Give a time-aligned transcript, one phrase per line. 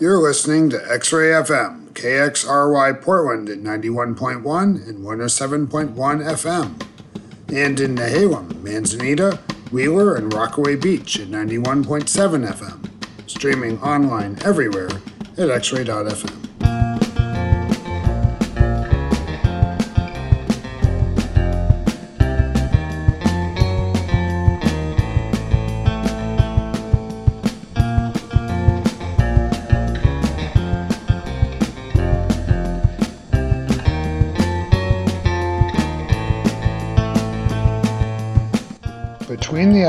[0.00, 6.82] You're listening to X Ray FM, KXRY Portland at 91.1 and 107.1 FM,
[7.54, 9.38] and in Nehalem, Manzanita,
[9.70, 16.39] Wheeler, and Rockaway Beach at 91.7 FM, streaming online everywhere at xray.fm.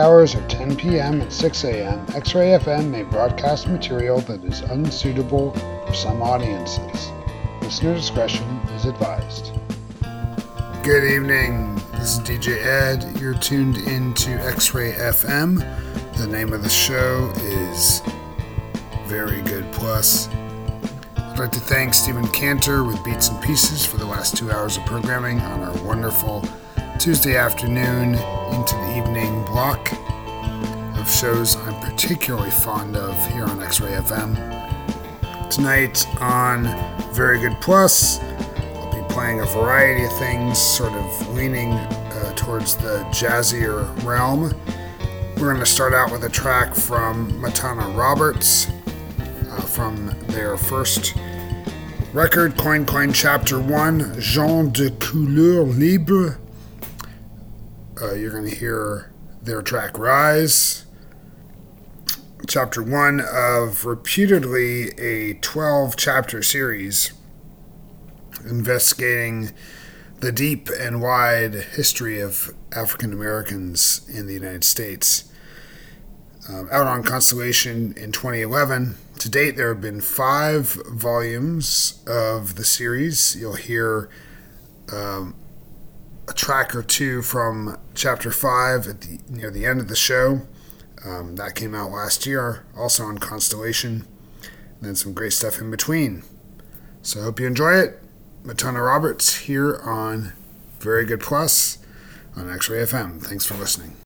[0.02, 1.22] hours of 10 p.m.
[1.22, 5.52] and 6 a.m., X Ray FM may broadcast material that is unsuitable
[5.86, 7.12] for some audiences.
[7.62, 9.52] Listener discretion is advised.
[10.82, 11.76] Good evening.
[11.92, 13.22] This is DJ Ed.
[13.22, 15.60] You're tuned into X Ray FM.
[16.18, 18.02] The name of the show is
[19.06, 20.30] Very Good Plus.
[21.16, 24.78] I'd like to thank Stephen Cantor with Beats and Pieces for the last two hours
[24.78, 26.44] of programming on our wonderful
[27.02, 28.14] Tuesday afternoon
[28.54, 29.92] into the evening block
[31.00, 35.50] of shows I'm particularly fond of here on X Ray FM.
[35.50, 36.66] Tonight on
[37.12, 42.76] Very Good Plus, I'll be playing a variety of things, sort of leaning uh, towards
[42.76, 44.54] the jazzier realm.
[45.38, 48.70] We're going to start out with a track from Matana Roberts
[49.50, 51.16] uh, from their first
[52.14, 56.36] record, Coin Coin Chapter 1, Gens de Couleur Libres.
[58.02, 59.12] Uh, you're going to hear
[59.44, 60.86] their track Rise,
[62.48, 67.14] chapter one of reputedly a 12 chapter series
[68.44, 69.52] investigating
[70.20, 75.32] the deep and wide history of African Americans in the United States.
[76.50, 78.96] Um, out on Constellation in 2011.
[79.20, 83.36] To date, there have been five volumes of the series.
[83.36, 84.10] You'll hear
[84.92, 85.36] um,
[86.32, 90.42] a track or two from chapter five at the near the end of the show.
[91.06, 94.08] Um, that came out last year, also on Constellation.
[94.42, 96.24] And then some great stuff in between.
[97.02, 98.00] So I hope you enjoy it.
[98.44, 100.34] Matana Roberts here on
[100.80, 101.78] Very Good Plus
[102.36, 103.22] on X Ray FM.
[103.22, 104.01] Thanks for listening.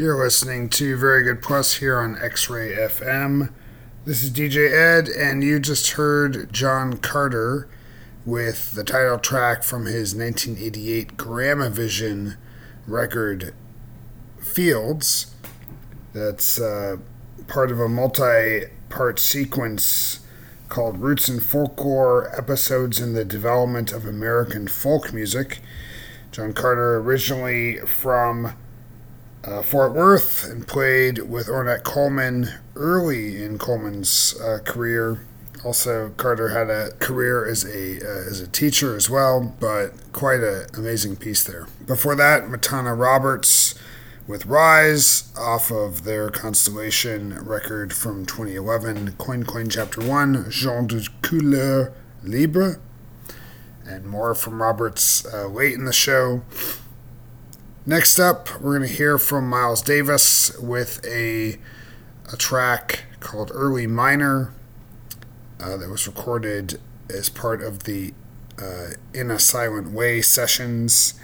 [0.00, 3.52] You're listening to Very Good Plus here on X Ray FM.
[4.06, 7.68] This is DJ Ed, and you just heard John Carter
[8.24, 12.38] with the title track from his 1988 Gramavision
[12.86, 13.52] record
[14.38, 15.34] Fields.
[16.14, 16.96] That's uh,
[17.46, 20.20] part of a multi part sequence
[20.70, 25.58] called Roots and Folklore Episodes in the Development of American Folk Music.
[26.32, 28.54] John Carter, originally from
[29.44, 35.26] uh, Fort Worth, and played with Ornette Coleman early in Coleman's uh, career.
[35.64, 40.40] Also, Carter had a career as a uh, as a teacher as well, but quite
[40.40, 41.66] an amazing piece there.
[41.86, 43.74] Before that, Matana Roberts
[44.26, 51.02] with Rise off of their Constellation record from 2011, Coin Coin Chapter 1, Gens de
[51.20, 52.76] Couleur Libres,
[53.84, 56.42] and more from Roberts uh, late in the show.
[57.86, 61.58] Next up, we're going to hear from Miles Davis with a,
[62.30, 64.52] a track called Early Minor
[65.58, 68.12] uh, that was recorded as part of the
[68.62, 71.14] uh, In a Silent Way sessions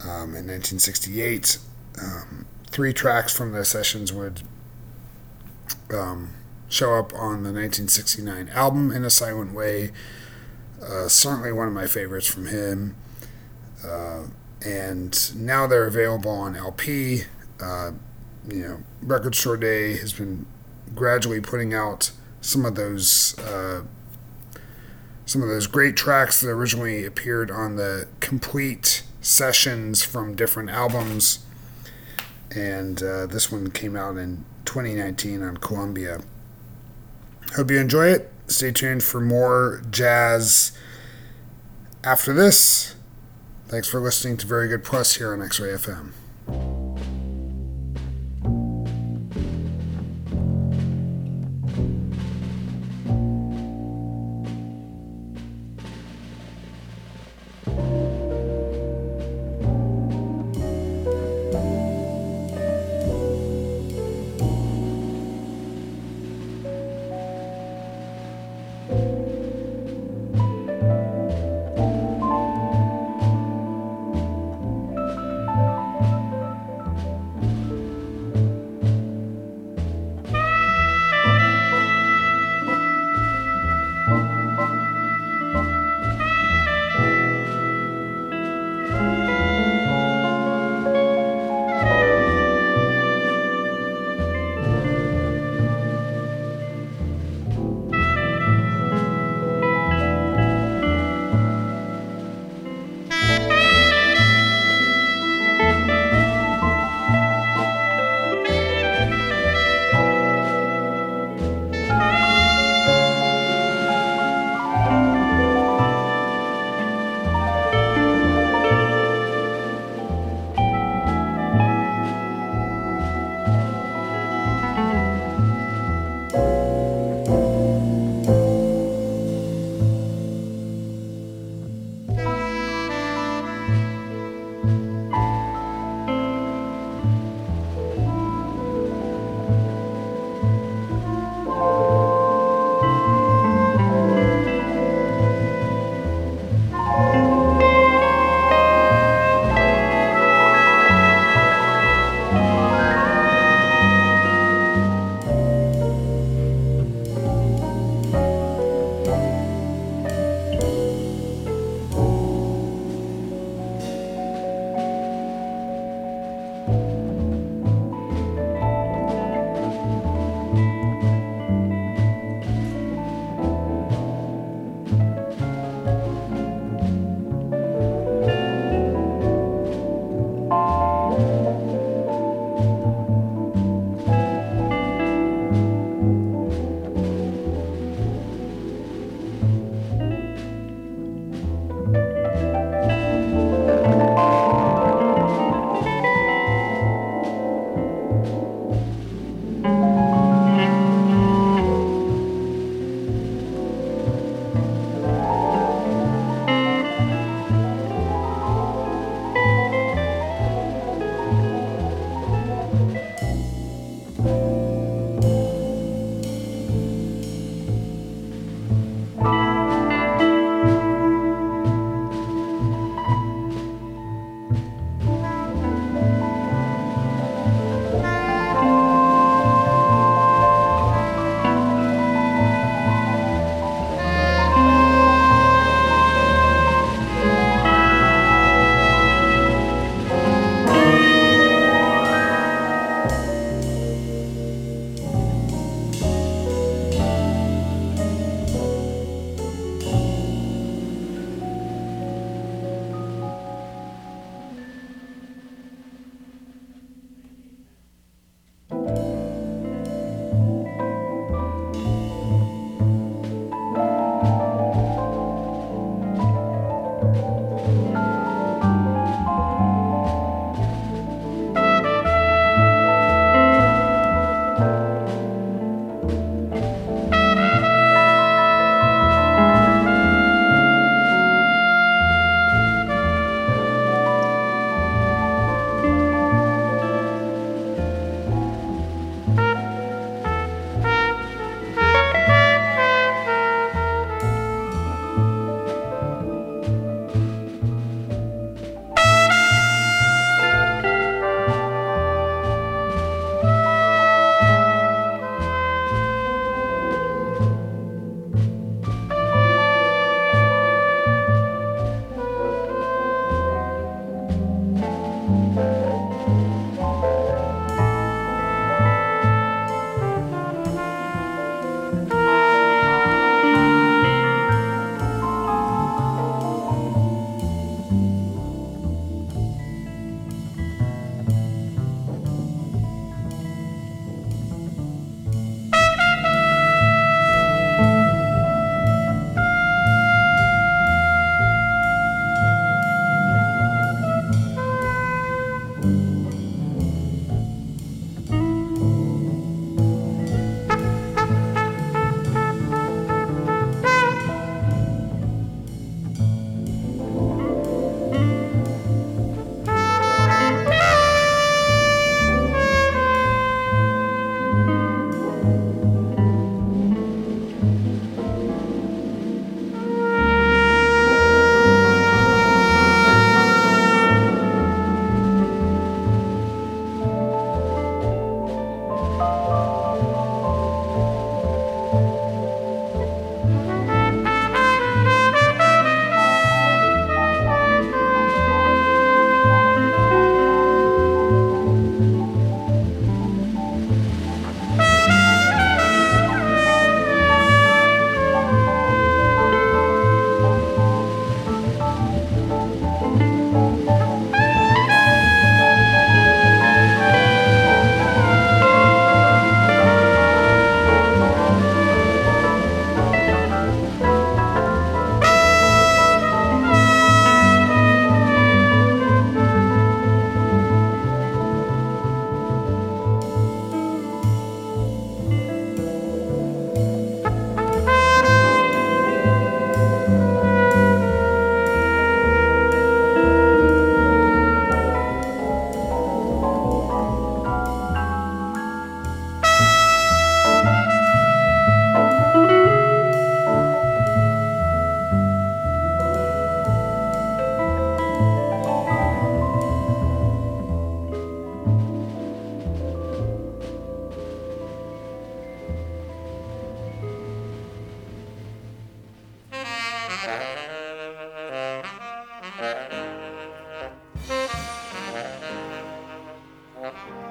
[0.00, 1.58] um, in 1968.
[2.02, 4.42] Um, three tracks from the sessions would
[5.94, 6.30] um,
[6.68, 9.92] show up on the 1969 album In a Silent Way.
[10.82, 12.96] Uh, certainly one of my favorites from him.
[14.64, 17.22] And now they're available on LP.
[17.60, 17.92] Uh,
[18.48, 20.46] you know, Record Store Day has been
[20.94, 23.82] gradually putting out some of those uh,
[25.24, 31.44] some of those great tracks that originally appeared on the complete sessions from different albums,
[32.54, 36.20] and uh, this one came out in 2019 on Columbia.
[37.54, 38.32] Hope you enjoy it.
[38.46, 40.72] Stay tuned for more jazz
[42.04, 42.94] after this.
[43.72, 46.71] Thanks for listening to Very Good Plus here on X Ray FM.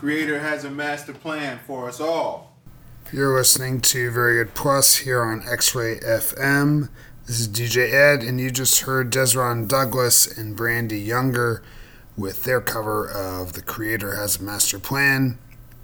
[0.00, 2.56] Creator has a master plan for us all.
[3.12, 6.88] You're listening to Very Good Plus here on X Ray FM.
[7.26, 11.62] This is DJ Ed, and you just heard Dezron Douglas and Brandee Younger
[12.16, 15.36] with their cover of The Creator Has a Master Plan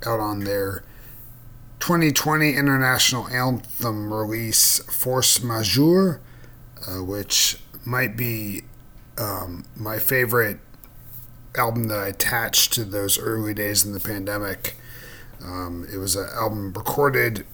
[0.07, 0.83] out on their
[1.81, 6.23] 2020 international anthem release Force Majeure,
[6.89, 8.63] uh, which might be
[9.19, 10.59] um, my favorite
[11.57, 14.77] album that I attached to those early days in the pandemic.
[15.43, 17.47] Um, it was an album recorded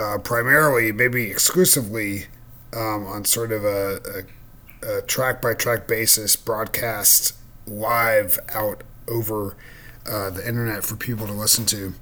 [0.00, 2.26] uh, primarily, maybe exclusively,
[2.74, 4.24] um, on sort of a,
[4.82, 7.34] a track by track basis, broadcast
[7.66, 9.56] live out over
[10.08, 11.94] uh, the internet for people to listen to.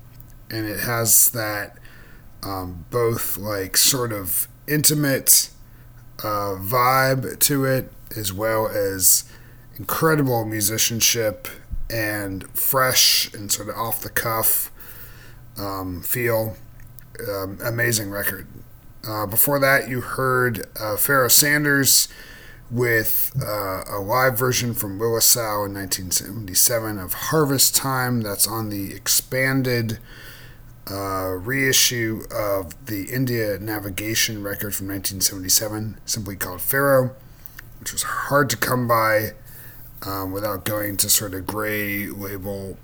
[0.50, 1.78] And it has that
[2.42, 5.50] um, both like sort of intimate
[6.20, 9.24] uh, vibe to it, as well as
[9.76, 11.48] incredible musicianship
[11.90, 14.70] and fresh and sort of off the cuff
[15.58, 16.56] um, feel.
[17.28, 18.46] Um, amazing record.
[19.06, 22.08] Uh, before that, you heard uh, Pharoah Sanders
[22.70, 28.22] with uh, a live version from Willisau in 1977 of Harvest Time.
[28.22, 29.98] That's on the expanded
[30.90, 37.12] uh, reissue of the India Navigation record from 1977, simply called Pharoah,
[37.78, 39.32] which was hard to come by
[40.06, 42.76] um, without going to sort of gray label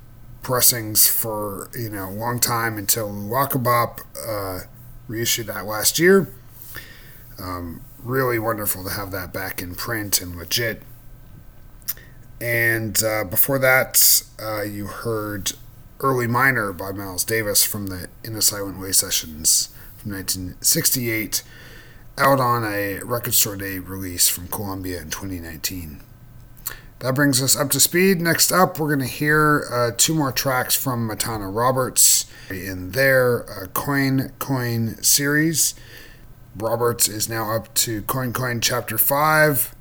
[0.42, 4.60] pressings for you know a long time until Luaka Bop uh,
[5.08, 6.32] reissued that last year.
[7.38, 10.82] Um, really wonderful to have that back in print and legit.
[12.40, 15.52] And uh, before that, uh, you heard
[16.00, 19.68] Early Minor by Miles Davis from the In a Silent Way sessions
[19.98, 21.42] from 1968,
[22.16, 26.00] out on a Record Store Day release from Columbia in 2019.
[27.00, 28.20] That brings us up to speed.
[28.20, 33.48] Next up, we're going to hear uh, two more tracks from Matana Roberts in their
[33.50, 35.74] uh, Coin Coin series.
[36.54, 39.74] Roberts is now up to Coin Coin Chapter 5,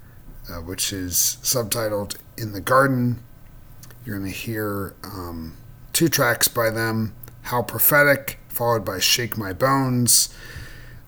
[0.49, 3.22] uh, which is subtitled In the Garden.
[4.05, 5.57] You're going to hear um,
[5.91, 10.34] two tracks by them How Prophetic, followed by Shake My Bones.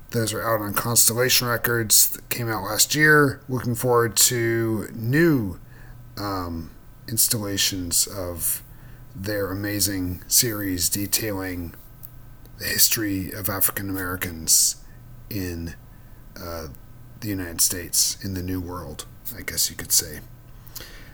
[0.09, 3.39] Those are out on Constellation Records, that came out last year.
[3.47, 5.57] Looking forward to new
[6.17, 6.71] um,
[7.07, 8.63] installations of
[9.15, 11.75] their amazing series detailing
[12.59, 14.77] the history of African Americans
[15.29, 15.75] in
[16.39, 16.67] uh,
[17.19, 19.05] the United States, in the New World,
[19.37, 20.19] I guess you could say.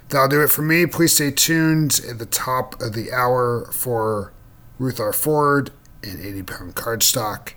[0.09, 0.85] That'll do it for me.
[0.85, 4.31] Please stay tuned at the top of the hour for
[4.79, 5.11] Ruth R.
[5.11, 5.71] Ford
[6.03, 7.53] and 80 pound cardstock.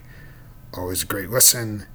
[0.73, 1.85] Always a great listen.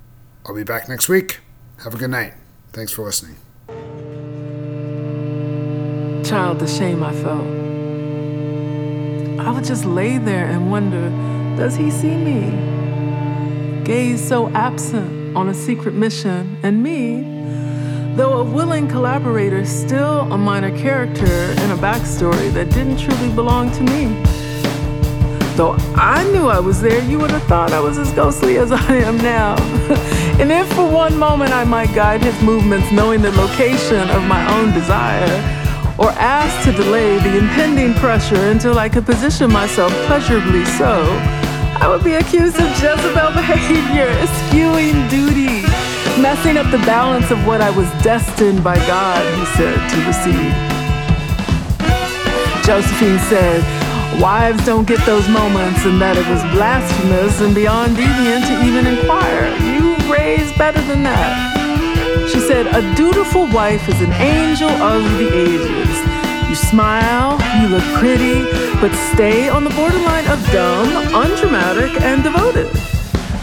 [0.47, 1.40] I'll be back next week.
[1.84, 2.34] Have a good night.
[2.72, 3.36] Thanks for listening.
[6.28, 7.46] Child, the shame I felt.
[9.38, 11.08] I would just lay there and wonder
[11.56, 12.50] does he see me?
[13.84, 17.22] Gaze so absent on a secret mission, and me,
[18.16, 23.70] though a willing collaborator, still a minor character in a backstory that didn't truly belong
[23.70, 24.06] to me.
[25.54, 28.72] Though I knew I was there, you would have thought I was as ghostly as
[28.90, 29.54] I am now.
[30.40, 34.44] and if for one moment I might guide his movements, knowing the location of my
[34.58, 35.55] own desire,
[35.99, 41.07] or asked to delay the impending pressure until I could position myself pleasurably so,
[41.80, 45.62] I would be accused of Jezebel behavior, eschewing duty,
[46.20, 50.53] messing up the balance of what I was destined by God, he said, to receive.
[52.64, 53.62] Josephine said,
[54.20, 58.86] Wives don't get those moments, and that it was blasphemous and beyond deviant to even
[58.86, 59.55] inquire.
[59.61, 61.55] You raised better than that.
[62.37, 66.51] She said, A dutiful wife is an angel of the ages.
[66.51, 68.45] You smile, you look pretty,
[68.78, 72.66] but stay on the borderline of dumb, undramatic, and devoted.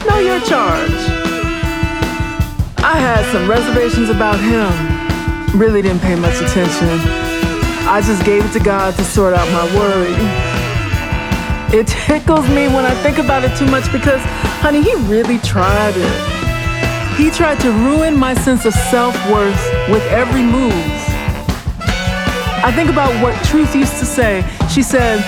[0.08, 0.92] Know your charge.
[2.86, 4.70] I had some reservations about him.
[5.60, 7.00] Really didn't pay much attention.
[7.90, 10.14] I just gave it to God to sort out my worry.
[11.76, 14.22] It tickles me when I think about it too much because,
[14.62, 16.33] honey, he really tried it.
[17.18, 20.74] He tried to ruin my sense of self worth with every move.
[22.66, 24.44] I think about what Truth used to say.
[24.68, 25.20] She said,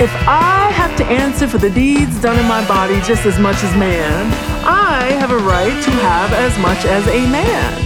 [0.00, 3.62] If I have to answer for the deeds done in my body just as much
[3.62, 4.32] as man,
[4.64, 7.82] I have a right to have as much as a man.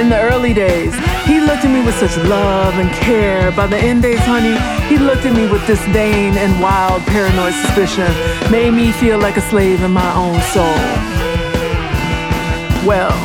[0.00, 0.94] In the early days,
[1.32, 3.50] he looked at me with such love and care.
[3.52, 4.56] By the end days, honey,
[4.92, 8.10] he looked at me with disdain and wild, paranoid suspicion.
[8.50, 10.76] Made me feel like a slave in my own soul.
[12.84, 13.16] Well,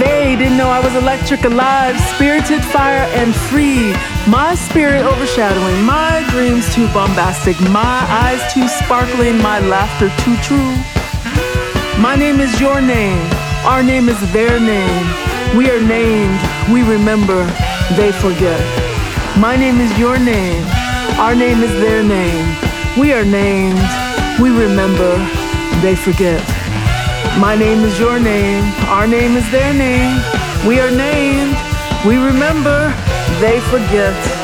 [0.00, 3.92] they didn't know I was electric, alive, spirited, fire, and free
[4.26, 10.72] My spirit overshadowing, my dreams too bombastic, my eyes too sparkling, my laughter too true.
[12.00, 13.20] My name is your name,
[13.66, 15.31] our name is their name.
[15.56, 16.40] We are named,
[16.72, 17.44] we remember,
[17.94, 18.58] they forget.
[19.38, 20.64] My name is your name,
[21.20, 22.56] our name is their name.
[22.98, 23.78] We are named,
[24.40, 25.12] we remember,
[25.82, 26.40] they forget.
[27.38, 30.22] My name is your name, our name is their name.
[30.66, 31.54] We are named,
[32.06, 32.88] we remember,
[33.40, 34.41] they forget.